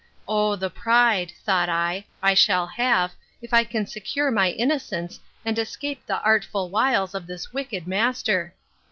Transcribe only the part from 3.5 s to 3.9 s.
I can